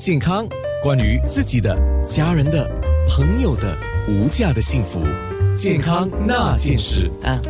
[0.00, 0.44] 健康，
[0.82, 2.68] 关于自己的、家人的、
[3.08, 5.00] 朋友的无价的幸福，
[5.56, 7.40] 健康那件事啊。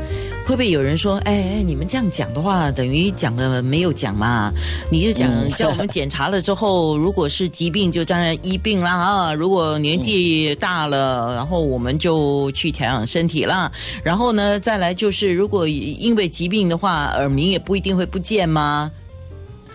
[0.45, 4.53] 会不会有人说，哎哎，你们这样讲的话，等于讲了没有讲嘛？
[4.91, 9.33] 你就讲叫我们检查了之后，如果是疾病就当然医病啦啊。
[9.33, 13.73] 如果年纪大了，然后我们就去调养身体啦。
[14.05, 18.93] 然后呢，再来就是，如果因为疾病的话，耳鸣也不一定会不见吗？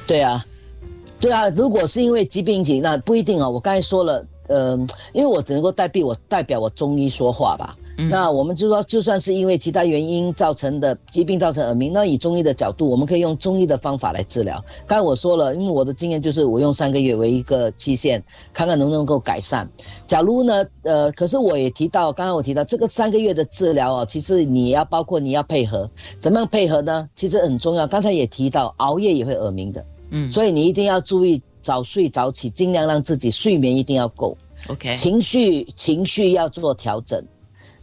[0.06, 0.46] 对啊。
[1.20, 3.50] 对啊，如果是因为疾病引起，那不一定啊。
[3.50, 4.78] 我刚才说了，呃，
[5.12, 7.76] 因为我只能够代表我代表我中医说话吧。
[8.10, 14.64] 那我们就说，就算是因为其他原因造成的疾病造成耳鸣，那以中医的角度，我们可以用中医的方法来治疗。
[14.88, 18.24] 刚才我说了，因为我的经验就是我用三个月为一个期限，
[18.54, 19.70] 看看能不能够改善。
[20.08, 25.90] 假如呢，呃，可是我也提到，刚刚我提到这个三个月的治疗哦，其实你要包括你要配合，
[26.22, 27.10] 怎么样配合呢？
[27.18, 27.86] 其实很重要。
[27.86, 29.84] 刚才也提到，熬夜也会耳鸣的。
[30.12, 34.38] 嗯，所以你一定要注意早睡早起，尽量让自己睡眠一定要够。
[34.68, 37.24] OK，情绪情绪要做调整，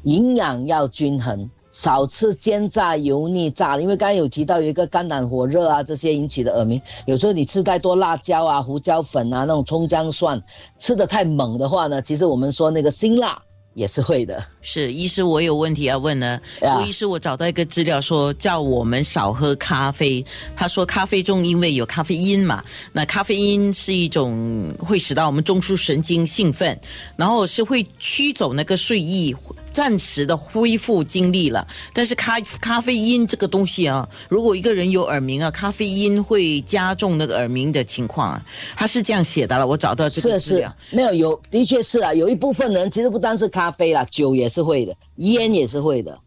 [0.03, 3.83] 营养要均衡，少吃煎炸油腻炸的。
[3.83, 10.43] 因为刚刚有提到有一个肝胆火热啊，这些引起的耳鸣，有时候你吃太多辣椒啊、胡椒粉啊、那种葱姜蒜，
[10.79, 13.41] 吃的太猛的话呢，其实我们说那个辛辣。
[13.77, 16.41] 也是会的，是医师，我有问题要问呢。
[16.59, 20.25] 杜医师，我找到一个资料说，叫我们少喝咖啡。
[20.57, 26.81] 他说，咖啡中因为有咖啡因嘛，那咖啡因是一种会使到我们中枢神经兴奋，
[27.19, 29.37] 然后是会驱走那个睡意。
[29.77, 38.43] 暂时的恢复精力了，但是咖咖啡因这个东西啊，如果一个人有耳鸣啊，咖啡因会加重那个耳鸣的情况啊，
[38.75, 39.67] 他是这样写的了。
[39.67, 46.19] 我找到这个资料，没有有，的确是啊，有一部分人其实不单是咖啡啦，酒也是会的，烟也是会的。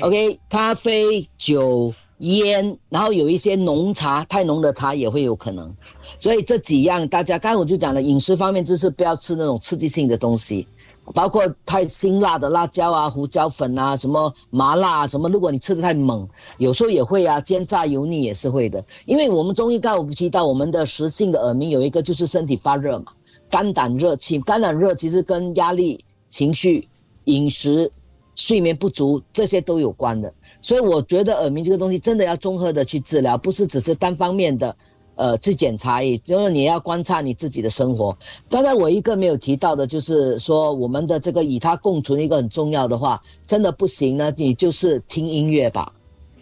[0.00, 5.70] OK，咖啡、酒、烟，然后有一些浓茶，太浓的茶也会有可能。
[6.18, 10.66] 所以这几样，大家刚才我就讲了，饮食方面就是不要吃那种刺激性的东西。
[11.12, 16.26] 包括太辛辣的辣椒啊、胡椒粉啊、什么麻辣什么，如果你吃的太猛，
[16.56, 18.82] 有时候也会啊，煎炸油腻也是会的。
[19.04, 23.12] 因为我们中医刚我提到，我们的实性的耳鸣有一个就是身体发热嘛，
[23.50, 26.88] 肝胆热气，肝胆热其实跟压力、情绪、
[27.24, 27.90] 饮食、
[28.34, 30.32] 睡眠不足这些都有关的。
[30.62, 34.74] 所以我觉得耳鸣这个东西真的要综合的去治疗，不是只是单方面的。
[35.16, 38.16] 呃，去检查，也就是你要观察你自己的生活。
[38.50, 45.92] 刚才我一个没有提到的，就是说我们的这个与它共存一个很重要的话，真的不行呢，你就是听音乐吧。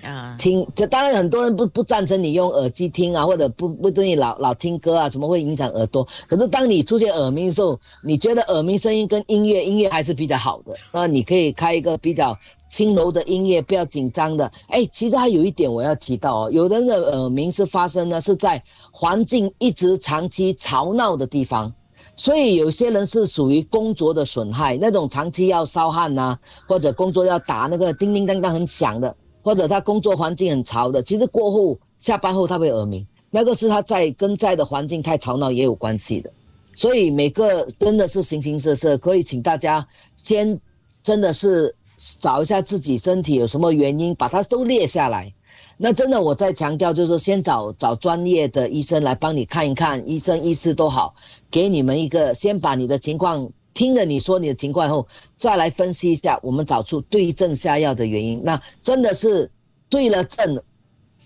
[0.02, 6.04] 啊，听这当然很多人不不赞成你用耳机听啊，或者不不建议老老听歌啊，什么会影响耳朵。
[6.26, 12.36] 可是当你出现耳鸣的时候，你觉得耳鸣声音跟音乐音乐还是比较好的，那你可以开一个比较
[12.72, 14.50] 轻柔的音乐，不要紧张的。
[14.68, 21.70] 哎，其实还有一点我要提到哦，有人的耳鸣是发生呢是在环境一直长期吵闹的地方，
[22.16, 29.14] 所以有些人是属于工作的损害，那种长期要烧汗呐，或者工作要打那个叮叮当当很响的。
[29.44, 36.30] 或者他工作环境很嘈的，其实过后下班后他会耳鸣，那个是他在跟在的环境太吵闹也有关系的。
[36.76, 39.84] 所以每个真的是形形色色，可以请大家
[40.14, 40.60] 先
[41.02, 41.74] 真的是
[42.18, 45.32] 找一下自己身体有什么原因，把它都列下来。
[45.76, 51.14] 那真的我在强调，就是说先找找专业的医生来帮你看一看，医生医师都好，
[51.50, 53.50] 给你们一个先把你的情况。
[53.74, 55.08] 听了你说你的情况后，
[55.38, 58.38] 再来分析一下，我们找出对症下药的原因。
[58.44, 59.50] 那真的是
[59.88, 60.62] 对了症，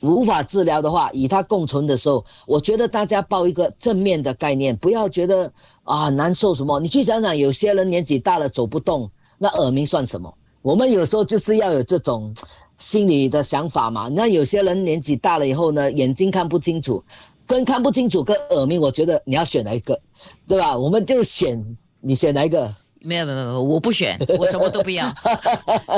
[0.01, 6.79] 无法治疗的话，与他共存的时候，我觉得大家抱一个正面的概念，不要觉得啊难受什么。
[6.79, 10.33] 你去想想，有些人年纪大了走不动，那耳鸣算什么？
[10.66, 12.34] 我们有时候就是要有这种
[12.77, 14.09] 心理的想法嘛。
[14.09, 17.04] 那有些人年纪大了以后呢，眼睛看不清楚，
[17.47, 20.00] 跟看不清楚跟耳鸣，我觉得你要选哪一个，
[20.49, 20.77] 对吧？
[20.77, 21.65] 我们就选。
[22.00, 22.75] 你选哪一个？
[23.06, 25.06] 没有没有没有，我不选， 我什么都不要。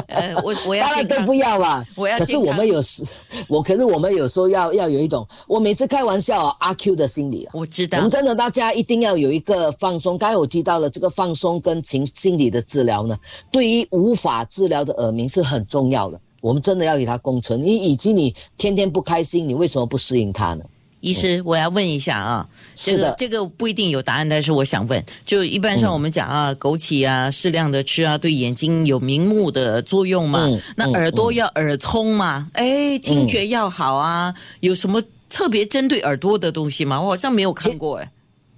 [0.09, 1.85] 呃，我我要当然都不要嘛。
[1.97, 3.03] 我要可是我们有时，
[3.49, 7.49] 我可是我们有时候要要有一种，我每次开玩笑阿 Q 的心理。
[7.55, 7.97] 我知道。
[7.99, 10.19] 我们真的大家一定要有一个放松。
[10.19, 13.19] 刚才我提到了这个放松跟情心理的治疗呢，
[13.51, 16.21] 对于无法治疗的耳鸣是很重要的。
[16.41, 17.63] 我们真的要与它共存。
[17.63, 20.65] 你以及你天天不开心，你为什么不适应它呢？
[21.01, 30.49] 医师，我要问一下啊，这个这个不一定有答案，但是我想问，就一般上我们讲啊，枸杞啊，适量的吃啊，对眼睛有明目的作用嘛？
[30.77, 32.49] 那耳朵要耳聪嘛？
[32.55, 37.01] 哎，听觉要好啊，有什么特别针对耳朵的东西吗？
[37.01, 38.13] 我好像没有看过哎。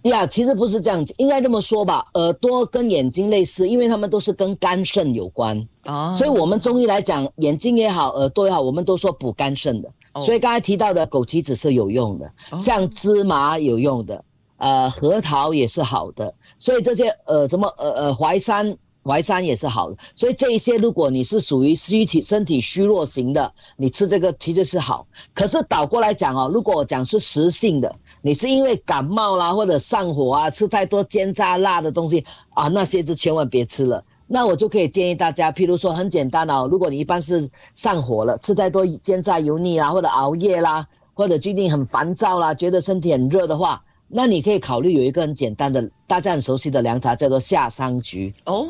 [0.04, 9.90] 呀，其实不是这样子，应该这么说吧，耳朵跟眼睛类似，因为他们都是跟肝肾有关哦，所以我们中医来讲，眼睛也好，耳朵也好，我们都说补肝肾的。
[10.14, 14.24] 所以刚才提到的枸杞子是有用的，像芝麻有用的，
[14.56, 18.76] 呃，核桃也是好的，所以这些呃什么呃呃淮山。
[19.02, 25.06] 淮山也是好的，所以这一些如果你是属于虚体身体虚弱型的，你吃这个其实是好。
[25.32, 34.04] 可是倒过来讲哦，如果我讲是实性的，你是因为感冒啦或者上火啊，吃太多煎炸辣的东西啊，那些就千万别吃了。
[34.32, 48.68] 那我就可以建议大家，譬如说很简单哦，如果你一般是上火了，吃太多煎炸油腻啦，或者熬夜啦，或者最近很烦躁啦，觉得身体很热的话，那你可以考虑有一个很简单的大家很熟悉的凉茶，叫做夏桑菊哦。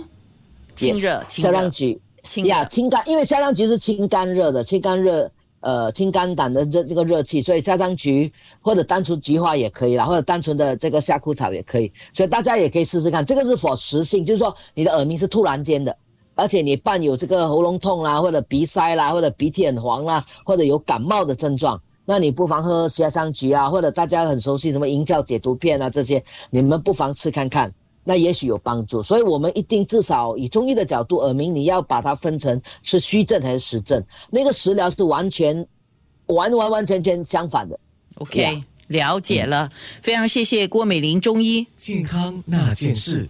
[0.74, 2.00] 清热，夏桑菊
[2.46, 5.30] 呀，清肝，因为夏桑菊是清肝热的，清肝热，
[5.60, 13.24] 呃，清肝胆的这这个热气，所以夏桑菊或者单纯菊花也可以啦，或者单纯的这个夏枯草也可以，所以大家也可以试试看。
[13.26, 15.94] 这个是否实性，就是说你的耳鸣是突然间的，
[16.34, 27.70] 而且你伴有这个喉咙痛啦，或者鼻塞啦，或者鼻涕很黄啦，或者有感冒的症状，那你不妨喝夏桑菊啊，或者大家很熟悉什么银翘解毒片啊这些，你们不妨吃看看。
[28.04, 34.02] 那也许有帮助，所以我们一定至少以中医的角度，耳鸣你要把它分成是虚症还是实症。
[34.30, 35.66] 那个食疗是完全
[36.26, 37.78] 完完完全全相反的。
[38.16, 39.70] OK，了解了，
[40.02, 43.28] 非常谢谢郭美玲中医健康那件事。